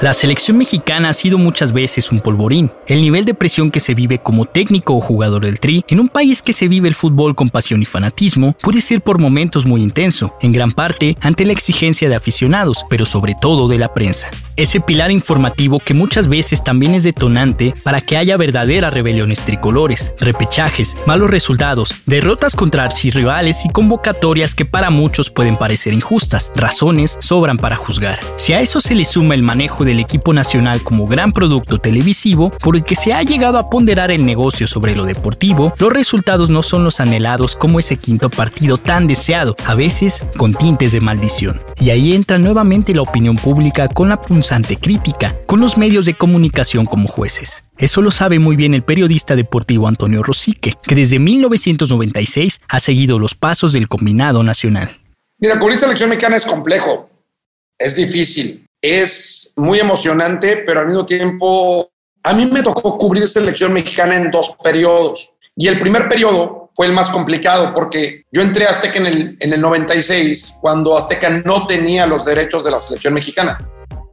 [0.00, 2.70] La selección mexicana ha sido muchas veces un polvorín.
[2.86, 6.08] El nivel de presión que se vive como técnico o jugador del tri en un
[6.08, 9.82] país que se vive el fútbol con pasión y fanatismo puede ser por momentos muy
[9.82, 14.30] intenso, en gran parte ante la exigencia de aficionados, pero sobre todo de la prensa.
[14.56, 20.14] Ese pilar informativo que muchas veces también es detonante para que haya verdaderas rebeliones tricolores,
[20.18, 26.50] repechajes, malos resultados, derrotas contra archirrivales y convocatorias que para muchos pueden parecer injustas.
[26.56, 28.18] Razones sobran para juzgar.
[28.36, 31.80] Si a eso se le suma el manejo de del equipo nacional como gran producto
[31.80, 35.92] televisivo por el que se ha llegado a ponderar el negocio sobre lo deportivo, los
[35.92, 40.92] resultados no son los anhelados como ese quinto partido tan deseado, a veces con tintes
[40.92, 41.60] de maldición.
[41.80, 46.14] Y ahí entra nuevamente la opinión pública con la punzante crítica, con los medios de
[46.14, 47.64] comunicación como jueces.
[47.76, 53.18] Eso lo sabe muy bien el periodista deportivo Antonio Rosique, que desde 1996 ha seguido
[53.18, 55.00] los pasos del combinado nacional.
[55.38, 57.10] Mira, cubrir selección mexicana es complejo,
[57.76, 61.90] es difícil es muy emocionante, pero al mismo tiempo
[62.22, 65.34] a mí me tocó cubrir selección mexicana en dos periodos.
[65.56, 69.36] Y el primer periodo fue el más complicado porque yo entré a Azteca en el,
[69.40, 73.58] en el 96 cuando Azteca no tenía los derechos de la selección mexicana.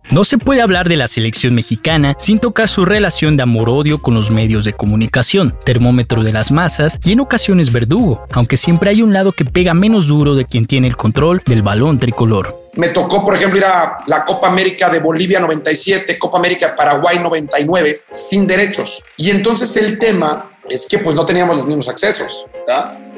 [0.09, 4.13] No se puede hablar de la selección mexicana sin tocar su relación de amor-odio con
[4.13, 9.01] los medios de comunicación, termómetro de las masas y en ocasiones verdugo, aunque siempre hay
[9.01, 12.66] un lado que pega menos duro de quien tiene el control del balón tricolor.
[12.77, 16.73] Me tocó, por ejemplo, ir a la Copa América de Bolivia 97, Copa América de
[16.73, 19.03] Paraguay 99, sin derechos.
[19.17, 22.45] Y entonces el tema es que pues no teníamos los mismos accesos,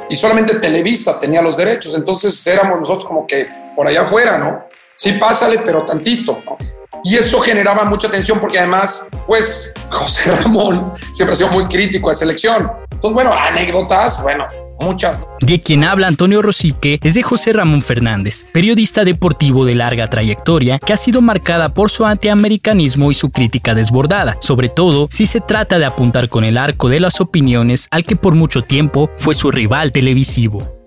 [0.10, 4.66] Y solamente Televisa tenía los derechos, entonces éramos nosotros como que por allá afuera, ¿no?
[4.96, 6.58] Sí, pásale, pero tantito, ¿no?
[7.04, 12.10] Y eso generaba mucha tensión porque además, pues, José Ramón siempre ha sido muy crítico
[12.10, 12.72] de selección.
[12.92, 14.46] Entonces, bueno, anécdotas, bueno,
[14.80, 15.22] muchas.
[15.40, 20.80] De quien habla Antonio Rosique es de José Ramón Fernández, periodista deportivo de larga trayectoria
[20.80, 25.40] que ha sido marcada por su antiamericanismo y su crítica desbordada, sobre todo si se
[25.40, 29.34] trata de apuntar con el arco de las opiniones al que por mucho tiempo fue
[29.34, 30.79] su rival televisivo.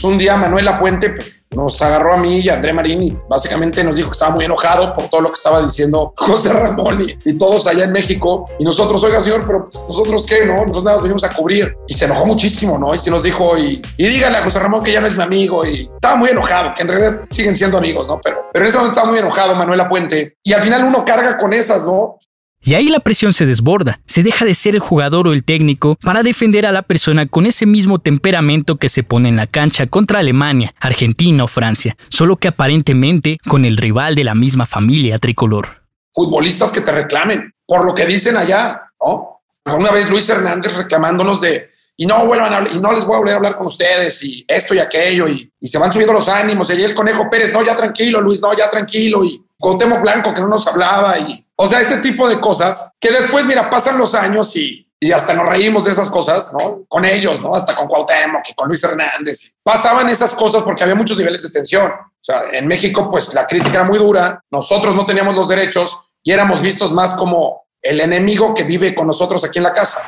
[0.00, 3.18] Pues un día Manuel Lapuente pues, nos agarró a mí y a André Marín y
[3.28, 7.06] básicamente nos dijo que estaba muy enojado por todo lo que estaba diciendo José Ramón
[7.22, 8.46] y, todos allá en México.
[8.58, 10.54] Y nosotros, oiga señor, pero pues, nosotros qué, ¿no?
[10.54, 11.76] Nosotros nada más venimos a cubrir.
[11.86, 12.94] Y se enojó muchísimo, ¿no?
[12.94, 15.66] Y se nos dijo, y, y a José Ramón que ya no es mi amigo.
[15.66, 18.18] Y estaba muy enojado, que en realidad siguen siendo amigos, ¿no?
[18.22, 20.38] Pero, pero en ese momento estaba muy enojado Manuel Lapuente.
[20.42, 22.16] Y al final uno carga con esas, ¿no?
[22.62, 25.96] Y ahí la presión se desborda, se deja de ser el jugador o el técnico
[26.02, 29.86] para defender a la persona con ese mismo temperamento que se pone en la cancha
[29.86, 35.18] contra Alemania, Argentina o Francia, solo que aparentemente con el rival de la misma familia
[35.18, 35.84] tricolor.
[36.12, 39.40] Futbolistas que te reclamen por lo que dicen allá, ¿no?
[39.64, 43.18] Una vez Luis Hernández reclamándonos de y no vuelvan a, y no les voy a
[43.18, 46.70] volver a hablar con ustedes y esto y aquello y, se van subiendo los ánimos
[46.70, 50.40] y el conejo Pérez, no, ya tranquilo, Luis, no, ya tranquilo y Gautemo Blanco que
[50.40, 54.14] no nos hablaba y o sea, ese tipo de cosas que después, mira, pasan los
[54.14, 56.84] años y, y hasta nos reímos de esas cosas, ¿no?
[56.88, 57.54] Con ellos, ¿no?
[57.54, 59.56] Hasta con Cuauhtémoc y con Luis Hernández.
[59.62, 61.90] Pasaban esas cosas porque había muchos niveles de tensión.
[61.90, 66.00] O sea, en México, pues la crítica era muy dura, nosotros no teníamos los derechos
[66.22, 70.02] y éramos vistos más como el enemigo que vive con nosotros aquí en la casa.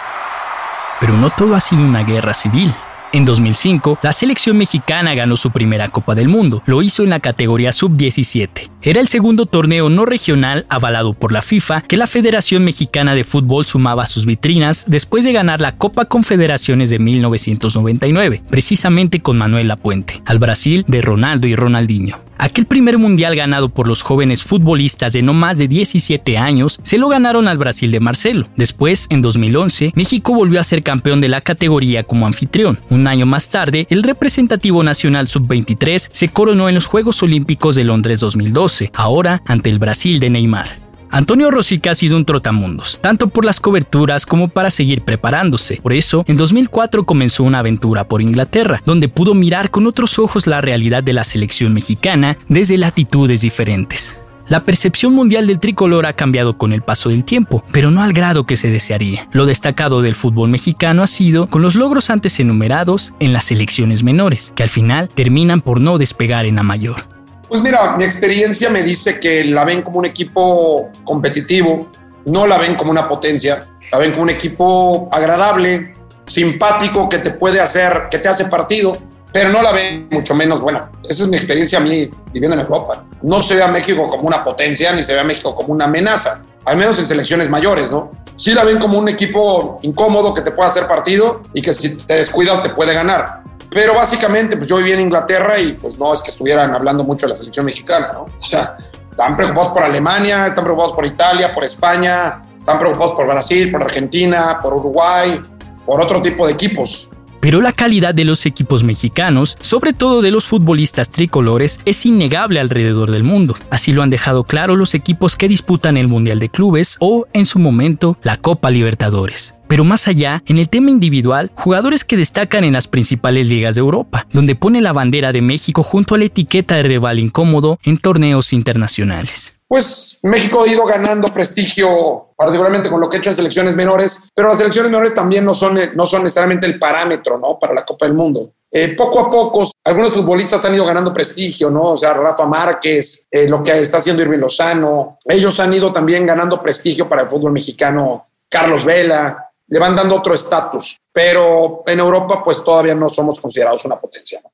[1.01, 2.75] Pero no todo ha sido una guerra civil.
[3.13, 6.63] En 2005, la selección mexicana ganó su primera Copa del Mundo.
[6.65, 8.72] Lo hizo en la categoría sub-17.
[8.85, 13.23] Era el segundo torneo no regional avalado por la FIFA que la Federación Mexicana de
[13.23, 19.39] Fútbol sumaba a sus vitrinas después de ganar la Copa Confederaciones de 1999, precisamente con
[19.39, 22.19] Manuel Lapuente, al Brasil de Ronaldo y Ronaldinho.
[22.43, 26.99] Aquel primer mundial ganado por los jóvenes futbolistas de no más de 17 años se
[26.99, 28.49] lo ganaron al Brasil de Marcelo.
[28.57, 32.81] Después, en 2011, México volvió a ser campeón de la categoría como anfitrión.
[32.91, 37.85] Un año más tarde, el representativo nacional sub-23 se coronó en los Juegos Olímpicos de
[37.85, 40.83] Londres 2012, ahora ante el Brasil de Neymar.
[41.11, 45.79] Antonio Rosica ha sido un trotamundos, tanto por las coberturas como para seguir preparándose.
[45.83, 50.47] Por eso, en 2004 comenzó una aventura por Inglaterra, donde pudo mirar con otros ojos
[50.47, 54.17] la realidad de la selección mexicana desde latitudes diferentes.
[54.49, 58.13] La percepción mundial del tricolor ha cambiado con el paso del tiempo, pero no al
[58.13, 59.29] grado que se desearía.
[59.33, 64.03] Lo destacado del fútbol mexicano ha sido con los logros antes enumerados en las selecciones
[64.03, 67.12] menores, que al final terminan por no despegar en la mayor.
[67.53, 71.91] Pues mira, mi experiencia me dice que la ven como un equipo competitivo,
[72.25, 75.93] no la ven como una potencia, la ven como un equipo agradable,
[76.27, 78.97] simpático, que te puede hacer, que te hace partido,
[79.35, 82.63] pero no la ven mucho menos, bueno, esa es mi experiencia a mí viviendo en
[82.63, 83.05] Europa.
[83.21, 85.85] No se ve a México como una potencia ni se ve a México como una
[85.85, 88.13] amenaza, al menos en selecciones mayores, ¿no?
[88.35, 91.99] Sí la ven como un equipo incómodo que te puede hacer partido y que si
[91.99, 93.42] te descuidas te puede ganar.
[93.73, 97.27] Pero básicamente, pues yo viví en Inglaterra y pues no es que estuvieran hablando mucho
[97.27, 98.23] de la selección mexicana, ¿no?
[98.23, 98.77] O sea,
[99.11, 103.83] están preocupados por Alemania, están preocupados por Italia, por España, están preocupados por Brasil, por
[103.83, 105.41] Argentina, por Uruguay,
[105.87, 107.11] por otro tipo de equipos
[107.43, 112.61] pero la calidad de los equipos mexicanos, sobre todo de los futbolistas tricolores, es innegable
[112.61, 113.57] alrededor del mundo.
[113.69, 117.45] Así lo han dejado claro los equipos que disputan el Mundial de Clubes o, en
[117.45, 119.57] su momento, la Copa Libertadores.
[119.67, 123.81] Pero más allá, en el tema individual, jugadores que destacan en las principales ligas de
[123.81, 127.99] Europa, donde pone la bandera de México junto a la etiqueta de rival incómodo en
[127.99, 133.37] torneos internacionales pues México ha ido ganando prestigio, particularmente con lo que ha hecho en
[133.37, 137.59] selecciones menores, pero las selecciones menores también no son, no son necesariamente el parámetro ¿no?
[137.59, 138.53] para la Copa del Mundo.
[138.71, 141.93] Eh, poco a poco, algunos futbolistas han ido ganando prestigio, ¿no?
[141.93, 146.27] O sea, Rafa Márquez, eh, lo que está haciendo Irving Lozano, ellos han ido también
[146.27, 151.99] ganando prestigio para el fútbol mexicano, Carlos Vela, le van dando otro estatus, pero en
[151.99, 154.39] Europa pues todavía no somos considerados una potencia.
[154.45, 154.51] ¿no?